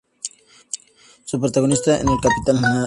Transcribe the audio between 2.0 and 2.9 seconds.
El Capitán Pantera...